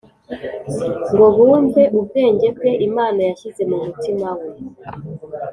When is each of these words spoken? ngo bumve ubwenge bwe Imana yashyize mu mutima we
ngo 1.13 1.25
bumve 1.35 1.83
ubwenge 1.97 2.47
bwe 2.55 2.71
Imana 2.87 3.19
yashyize 3.27 3.61
mu 3.69 3.77
mutima 3.85 4.27
we 4.37 4.47